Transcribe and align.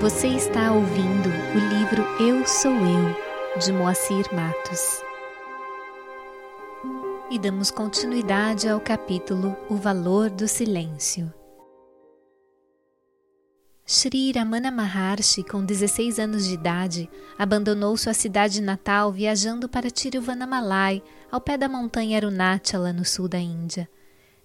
Você 0.00 0.28
está 0.28 0.72
ouvindo 0.72 1.30
o 1.30 1.58
livro 1.74 2.02
Eu 2.20 2.46
Sou 2.46 2.70
Eu, 2.70 3.58
de 3.58 3.72
Moacir 3.72 4.26
Matos. 4.30 5.02
E 7.30 7.38
damos 7.38 7.70
continuidade 7.70 8.68
ao 8.68 8.78
capítulo 8.78 9.56
O 9.70 9.76
Valor 9.76 10.28
do 10.28 10.46
Silêncio. 10.46 11.32
Sri 13.86 14.32
Ramana 14.32 14.70
Maharshi, 14.70 15.42
com 15.42 15.64
16 15.64 16.18
anos 16.18 16.46
de 16.46 16.52
idade, 16.52 17.08
abandonou 17.38 17.96
sua 17.96 18.12
cidade 18.12 18.60
natal 18.60 19.10
viajando 19.10 19.66
para 19.66 19.90
Tiruvannamalai, 19.90 21.02
ao 21.32 21.40
pé 21.40 21.56
da 21.56 21.70
montanha 21.70 22.18
Arunachala, 22.18 22.92
no 22.92 23.04
sul 23.04 23.28
da 23.28 23.38
Índia 23.38 23.88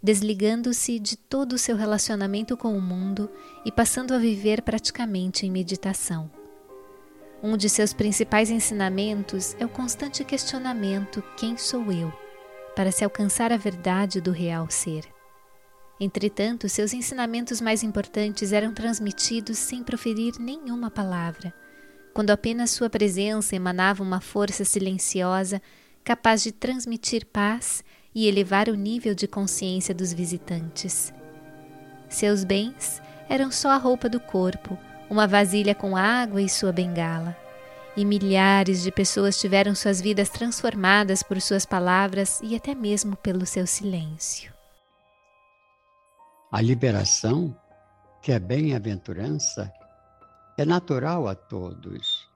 desligando-se 0.02 0.99
de 0.99 1.15
todo 1.15 1.54
o 1.54 1.57
seu 1.57 1.75
relacionamento 1.75 2.57
com 2.57 2.75
o 2.75 2.81
mundo 2.81 3.29
e 3.65 3.71
passando 3.71 4.13
a 4.13 4.17
viver 4.17 4.62
praticamente 4.62 5.45
em 5.45 5.52
meditação. 5.52 6.30
Um 7.43 7.57
de 7.57 7.70
seus 7.70 7.93
principais 7.93 8.49
ensinamentos 8.49 9.55
é 9.59 9.66
o 9.66 9.70
constante 9.70 10.23
questionamento: 10.23 11.23
quem 11.38 11.57
sou 11.57 11.91
eu? 11.91 12.12
para 12.76 12.91
se 12.91 13.03
alcançar 13.03 13.52
a 13.52 13.57
verdade 13.57 14.21
do 14.21 14.31
real 14.31 14.70
ser. 14.70 15.05
Entretanto, 15.99 16.68
seus 16.68 16.93
ensinamentos 16.93 17.62
mais 17.62 17.84
importantes 17.84 18.52
eram 18.52 18.73
transmitidos 18.73 19.57
sem 19.57 19.84
proferir 19.84 20.34
nenhuma 20.40 20.90
palavra, 20.90 21.54
quando 22.13 22.31
apenas 22.31 22.71
sua 22.71 22.90
presença 22.90 23.55
emanava 23.55 24.02
uma 24.02 24.20
força 24.20 24.65
silenciosa 24.65 25.62
capaz 26.04 26.41
de 26.41 26.52
transmitir 26.52 27.26
paz 27.27 27.84
e 28.13 28.27
elevar 28.27 28.67
o 28.67 28.75
nível 28.75 29.15
de 29.15 29.27
consciência 29.27 29.93
dos 29.93 30.11
visitantes. 30.13 31.13
Seus 32.09 32.43
bens 32.43 33.01
eram 33.29 33.49
só 33.49 33.71
a 33.71 33.77
roupa 33.77 34.09
do 34.09 34.20
corpo, 34.20 34.77
uma 35.09 35.27
vasilha 35.27 35.73
com 35.73 35.95
água 35.95 36.41
e 36.41 36.49
sua 36.49 36.71
bengala. 36.71 37.35
E 37.95 38.05
milhares 38.05 38.84
de 38.84 38.91
pessoas 38.91 39.40
tiveram 39.40 39.76
suas 39.76 39.99
vidas 39.99 40.29
transformadas 40.29 41.23
por 41.23 41.41
suas 41.41 41.65
palavras 41.65 42.40
e 42.41 42.55
até 42.55 42.73
mesmo 42.73 43.15
pelo 43.18 43.45
seu 43.45 43.68
silêncio. 43.68 44.53
A 46.51 46.62
liberação, 46.62 47.57
que 48.21 48.31
é 48.31 48.40
bem-aventurança, 48.40 49.71
é 50.57 50.65
natural 50.65 51.27
a 51.27 51.35
todos. 51.35 52.29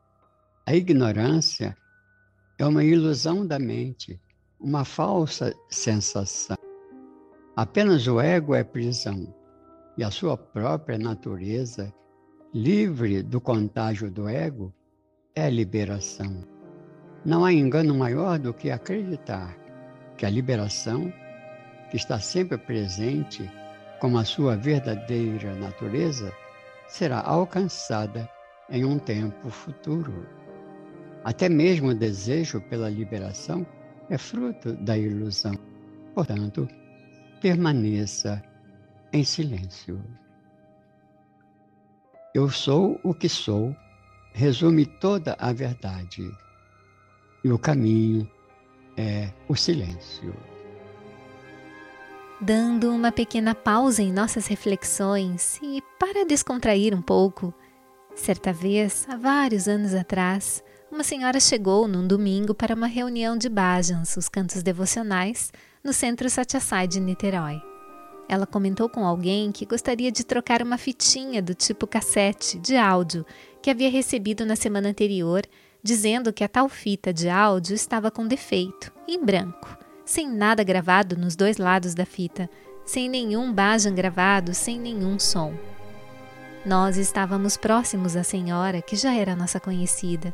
A 0.66 0.74
ignorância 0.74 1.78
é 2.58 2.66
uma 2.66 2.84
ilusão 2.84 3.46
da 3.46 3.60
mente 3.60 4.20
uma 4.66 4.84
falsa 4.84 5.56
sensação. 5.70 6.58
Apenas 7.56 8.08
o 8.08 8.20
ego 8.20 8.56
é 8.56 8.64
prisão 8.64 9.32
e 9.96 10.04
a 10.04 10.10
sua 10.10 10.36
própria 10.36 10.98
natureza, 10.98 11.94
livre 12.52 13.22
do 13.22 13.40
contágio 13.40 14.10
do 14.10 14.28
ego, 14.28 14.74
é 15.36 15.52
liberação. 15.52 16.44
Não 17.24 17.46
há 17.46 17.54
engano 17.54 17.94
maior 17.94 18.40
do 18.40 18.56
que 18.56 18.72
acreditar 18.72 19.56
que 20.18 20.26
a 20.26 20.32
liberação, 20.32 21.14
que 21.92 21.98
está 21.98 22.20
sempre 22.20 22.58
presente 22.58 23.48
como 24.00 24.18
a 24.18 24.26
sua 24.26 24.58
verdadeira 24.58 25.54
natureza, 25.54 26.34
será 26.88 27.22
alcançada 27.22 28.28
em 28.72 28.84
um 28.84 28.98
tempo 28.98 29.48
futuro. 29.48 30.26
Até 31.24 31.48
mesmo 31.48 31.90
o 31.90 31.96
desejo 31.96 32.60
pela 32.62 32.90
liberação 32.90 33.64
é 34.10 34.18
fruto 34.18 34.74
da 34.74 34.98
ilusão. 34.98 35.58
Portanto, 36.14 36.68
permaneça 37.42 38.44
em 39.12 39.24
silêncio. 39.24 40.02
Eu 42.34 42.50
sou 42.50 43.00
o 43.04 43.14
que 43.14 43.30
sou, 43.30 43.76
resume 44.34 44.86
toda 44.86 45.36
a 45.40 45.54
verdade. 45.54 46.30
E 47.44 47.52
o 47.52 47.58
caminho 47.58 48.30
é 48.98 49.30
o 49.48 49.56
silêncio. 49.56 50.36
Dando 52.42 52.92
uma 52.92 53.12
pequena 53.12 53.56
pausa 53.56 54.02
em 54.02 54.12
nossas 54.12 54.48
reflexões 54.48 55.58
e 55.62 55.82
para 55.98 56.26
descontrair 56.26 56.94
um 56.94 57.02
pouco, 57.02 57.54
certa 58.14 58.52
vez, 58.52 59.06
há 59.10 59.16
vários 59.16 59.68
anos 59.68 59.94
atrás, 59.94 60.62
uma 60.96 61.04
senhora 61.04 61.42
chegou 61.42 61.90
num 61.90 62.08
domingo 62.08 62.56
para 62.56 62.74
uma 62.74 62.88
reunião 62.88 63.38
de 63.38 63.50
bhajans, 63.50 64.16
os 64.16 64.30
cantos 64.30 64.64
devocionais, 64.64 65.52
no 65.84 65.92
centro 65.92 66.30
Satyasai 66.30 66.88
de 66.88 67.02
Niterói. 67.02 67.62
Ela 68.30 68.48
comentou 68.48 68.88
com 68.88 69.06
alguém 69.06 69.52
que 69.52 69.66
gostaria 69.66 70.10
de 70.10 70.24
trocar 70.24 70.62
uma 70.62 70.78
fitinha 70.78 71.42
do 71.42 71.54
tipo 71.54 71.86
cassete 71.86 72.58
de 72.58 72.78
áudio 72.78 73.26
que 73.62 73.70
havia 73.70 73.90
recebido 73.90 74.46
na 74.46 74.56
semana 74.56 74.88
anterior, 74.88 75.42
dizendo 75.84 76.32
que 76.32 76.46
a 76.46 76.48
tal 76.48 76.70
fita 76.70 77.14
de 77.14 77.28
áudio 77.28 77.76
estava 77.76 78.10
com 78.10 78.26
defeito, 78.26 78.90
em 79.06 79.22
branco, 79.22 79.78
sem 80.06 80.30
nada 80.30 80.64
gravado 80.64 81.18
nos 81.18 81.36
dois 81.36 81.58
lados 81.58 81.94
da 81.94 82.06
fita, 82.06 82.50
sem 82.86 83.10
nenhum 83.10 83.52
bhajan 83.52 83.94
gravado, 83.94 84.54
sem 84.54 84.80
nenhum 84.80 85.20
som. 85.20 85.54
Nós 86.66 86.96
estávamos 86.96 87.58
próximos 87.58 88.16
à 88.16 88.24
senhora, 88.24 88.82
que 88.82 88.96
já 88.96 89.14
era 89.14 89.36
nossa 89.36 89.60
conhecida, 89.60 90.34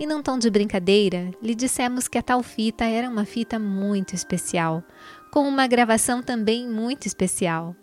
e 0.00 0.06
num 0.06 0.22
tom 0.22 0.38
de 0.38 0.48
brincadeira, 0.48 1.30
lhe 1.42 1.54
dissemos 1.54 2.08
que 2.08 2.16
a 2.16 2.22
tal 2.22 2.42
fita 2.42 2.86
era 2.86 3.06
uma 3.06 3.26
fita 3.26 3.58
muito 3.58 4.14
especial, 4.14 4.82
com 5.30 5.46
uma 5.46 5.66
gravação 5.66 6.22
também 6.22 6.66
muito 6.66 7.04
especial. 7.04 7.76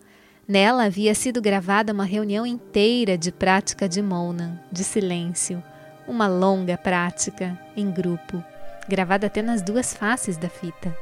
Nela 0.47 0.85
havia 0.85 1.13
sido 1.13 1.39
gravada 1.39 1.93
uma 1.93 2.05
reunião 2.05 2.43
inteira 2.43 3.15
de 3.15 3.31
prática 3.31 3.87
de 3.87 4.01
Mona, 4.01 4.59
de 4.71 4.83
silêncio, 4.83 5.63
uma 6.07 6.27
longa 6.27 6.75
prática 6.75 7.55
em 7.75 7.91
grupo, 7.91 8.43
gravada 8.89 9.27
até 9.27 9.43
nas 9.43 9.61
duas 9.61 9.93
faces 9.93 10.37
da 10.37 10.49
fita. 10.49 10.97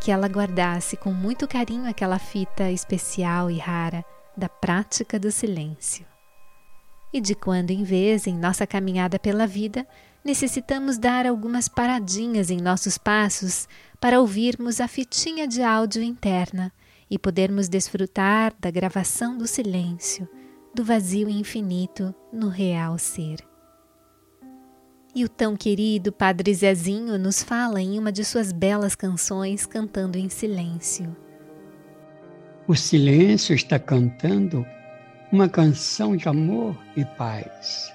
Que 0.00 0.10
ela 0.10 0.26
guardasse 0.26 0.96
com 0.96 1.12
muito 1.12 1.46
carinho 1.46 1.86
aquela 1.86 2.18
fita 2.18 2.70
especial 2.70 3.50
e 3.50 3.58
rara 3.58 4.02
da 4.34 4.48
prática 4.48 5.18
do 5.18 5.30
silêncio. 5.30 6.15
E 7.16 7.20
de 7.20 7.34
quando 7.34 7.70
em 7.70 7.82
vez, 7.82 8.26
em 8.26 8.36
nossa 8.36 8.66
caminhada 8.66 9.18
pela 9.18 9.46
vida, 9.46 9.86
necessitamos 10.22 10.98
dar 10.98 11.24
algumas 11.24 11.66
paradinhas 11.66 12.50
em 12.50 12.58
nossos 12.58 12.98
passos 12.98 13.66
para 13.98 14.20
ouvirmos 14.20 14.82
a 14.82 14.86
fitinha 14.86 15.48
de 15.48 15.62
áudio 15.62 16.02
interna 16.02 16.70
e 17.10 17.18
podermos 17.18 17.70
desfrutar 17.70 18.52
da 18.60 18.70
gravação 18.70 19.38
do 19.38 19.46
silêncio, 19.46 20.28
do 20.74 20.84
vazio 20.84 21.26
infinito 21.30 22.14
no 22.30 22.50
real 22.50 22.98
ser. 22.98 23.38
E 25.14 25.24
o 25.24 25.28
tão 25.30 25.56
querido 25.56 26.12
Padre 26.12 26.52
Zezinho 26.52 27.18
nos 27.18 27.42
fala 27.42 27.80
em 27.80 27.98
uma 27.98 28.12
de 28.12 28.26
suas 28.26 28.52
belas 28.52 28.94
canções 28.94 29.64
cantando 29.64 30.18
em 30.18 30.28
silêncio. 30.28 31.16
O 32.68 32.74
silêncio 32.74 33.54
está 33.54 33.78
cantando 33.78 34.66
uma 35.32 35.48
canção 35.48 36.16
de 36.16 36.28
amor 36.28 36.78
e 36.96 37.04
paz. 37.04 37.92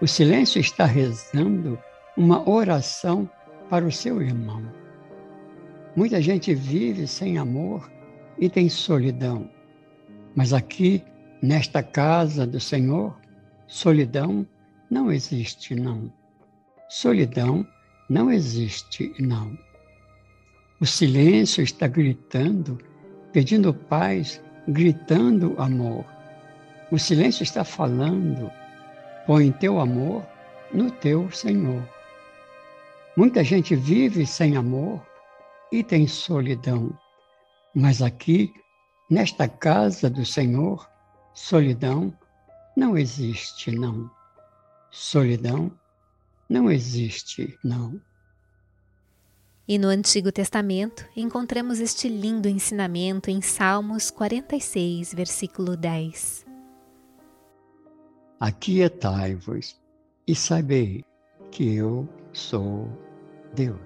O 0.00 0.06
silêncio 0.06 0.60
está 0.60 0.84
rezando 0.86 1.78
uma 2.16 2.48
oração 2.48 3.28
para 3.68 3.84
o 3.84 3.92
seu 3.92 4.22
irmão. 4.22 4.62
Muita 5.94 6.22
gente 6.22 6.54
vive 6.54 7.06
sem 7.06 7.38
amor 7.38 7.90
e 8.38 8.48
tem 8.48 8.68
solidão. 8.68 9.50
Mas 10.34 10.52
aqui, 10.52 11.02
nesta 11.42 11.82
casa 11.82 12.46
do 12.46 12.60
Senhor, 12.60 13.18
solidão 13.66 14.46
não 14.90 15.12
existe, 15.12 15.74
não. 15.74 16.12
Solidão 16.88 17.66
não 18.08 18.30
existe, 18.30 19.12
não. 19.18 19.58
O 20.80 20.86
silêncio 20.86 21.62
está 21.62 21.86
gritando, 21.88 22.78
pedindo 23.32 23.74
paz, 23.74 24.40
gritando 24.68 25.54
amor. 25.58 26.17
O 26.90 26.98
silêncio 26.98 27.42
está 27.42 27.64
falando, 27.64 28.50
Põe 29.28 29.52
teu 29.52 29.78
amor 29.78 30.26
no 30.72 30.90
teu 30.90 31.30
Senhor. 31.30 31.86
Muita 33.14 33.44
gente 33.44 33.76
vive 33.76 34.26
sem 34.26 34.56
amor 34.56 35.06
e 35.70 35.84
tem 35.84 36.06
solidão, 36.08 36.98
mas 37.74 38.00
aqui, 38.00 38.50
nesta 39.10 39.46
casa 39.46 40.08
do 40.08 40.24
Senhor, 40.24 40.88
solidão 41.34 42.10
não 42.74 42.96
existe, 42.96 43.70
não. 43.70 44.10
Solidão 44.90 45.70
não 46.48 46.70
existe, 46.70 47.58
não. 47.62 48.00
E 49.68 49.76
no 49.76 49.88
Antigo 49.88 50.32
Testamento 50.32 51.04
encontramos 51.14 51.80
este 51.80 52.08
lindo 52.08 52.48
ensinamento 52.48 53.30
em 53.30 53.42
Salmos 53.42 54.10
46, 54.10 55.12
versículo 55.12 55.76
10. 55.76 56.47
Aquietai-vos 58.40 59.76
e 60.24 60.32
sabei 60.32 61.04
que 61.50 61.74
eu 61.74 62.08
sou 62.32 62.88
Deus. 63.52 63.78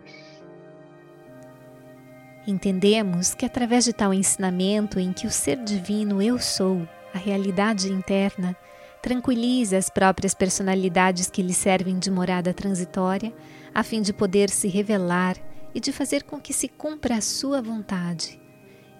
Entendemos 2.47 3.33
que 3.33 3.47
através 3.47 3.85
de 3.87 3.95
tal 3.95 4.13
ensinamento 4.13 5.01
em 5.01 5.11
que 5.11 5.27
o 5.27 5.31
ser 5.31 5.57
divino 5.57 6.21
eu 6.21 6.39
sou, 6.39 6.87
a 7.15 7.19
realidade 7.19 7.91
interna, 7.91 8.55
tranquilize 9.01 9.75
as 9.75 9.89
próprias 9.89 10.35
personalidades 10.35 11.31
que 11.31 11.41
lhe 11.41 11.55
servem 11.55 11.99
de 11.99 12.11
morada 12.11 12.53
transitória, 12.53 13.33
a 13.75 13.83
fim 13.83 14.03
de 14.03 14.13
poder 14.13 14.51
se 14.51 14.69
revelar 14.69 15.37
e 15.75 15.81
de 15.81 15.93
fazer 15.93 16.25
com 16.25 16.39
que 16.39 16.53
se 16.53 16.69
cumpra 16.69 17.17
a 17.17 17.21
sua 17.23 17.63
vontade. 17.63 18.39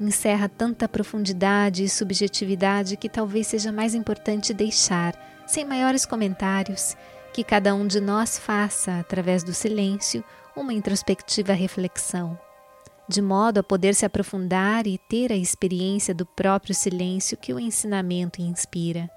Encerra 0.01 0.49
tanta 0.49 0.89
profundidade 0.89 1.85
e 1.85 1.91
subjetividade 1.91 2.97
que 2.97 3.09
talvez 3.09 3.49
seja 3.49 3.71
mais 3.71 3.95
importante 3.95 4.55
deixar, 4.55 5.15
sem 5.53 5.67
maiores 5.67 6.07
comentários, 6.07 6.97
que 7.31 7.45
cada 7.45 7.75
um 7.75 7.87
de 7.87 8.01
nós 8.01 8.39
faça, 8.39 8.99
através 8.99 9.45
do 9.45 9.53
silêncio, 9.53 10.25
uma 10.57 10.73
introspectiva 10.73 11.53
reflexão, 11.53 12.39
de 13.07 13.21
modo 13.21 13.59
a 13.59 13.63
poder 13.63 13.95
se 13.95 14.07
aprofundar 14.07 14.87
e 14.87 14.97
ter 14.97 15.31
a 15.31 15.37
experiência 15.37 16.15
do 16.15 16.25
próprio 16.25 16.75
silêncio 16.75 17.37
que 17.37 17.53
o 17.53 17.61
ensinamento 17.61 18.41
inspira. 18.41 19.11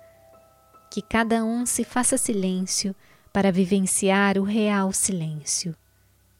Que 0.91 1.01
cada 1.01 1.41
um 1.41 1.65
se 1.65 1.85
faça 1.85 2.17
silêncio 2.17 2.93
para 3.31 3.49
vivenciar 3.49 4.37
o 4.37 4.43
real 4.43 4.91
silêncio, 4.91 5.73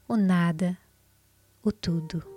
o 0.10 0.18
nada, 0.18 0.78
o 1.64 1.72
tudo. 1.72 2.35